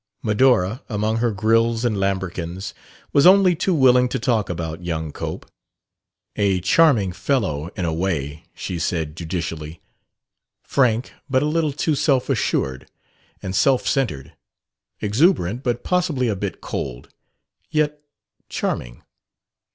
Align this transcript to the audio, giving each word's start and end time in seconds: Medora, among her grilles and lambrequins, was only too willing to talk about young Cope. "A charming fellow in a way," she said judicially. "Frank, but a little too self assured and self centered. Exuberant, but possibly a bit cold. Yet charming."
Medora, 0.23 0.81
among 0.89 1.17
her 1.17 1.29
grilles 1.31 1.85
and 1.85 1.95
lambrequins, 1.99 2.73
was 3.13 3.27
only 3.27 3.55
too 3.55 3.75
willing 3.75 4.09
to 4.09 4.17
talk 4.17 4.49
about 4.49 4.83
young 4.83 5.11
Cope. 5.11 5.45
"A 6.35 6.59
charming 6.59 7.11
fellow 7.11 7.67
in 7.75 7.85
a 7.85 7.93
way," 7.93 8.45
she 8.55 8.79
said 8.79 9.15
judicially. 9.15 9.79
"Frank, 10.63 11.13
but 11.29 11.43
a 11.43 11.45
little 11.45 11.71
too 11.71 11.93
self 11.93 12.31
assured 12.31 12.89
and 13.43 13.55
self 13.55 13.85
centered. 13.87 14.33
Exuberant, 15.01 15.61
but 15.61 15.83
possibly 15.83 16.27
a 16.29 16.35
bit 16.35 16.61
cold. 16.61 17.09
Yet 17.69 18.01
charming." 18.49 19.03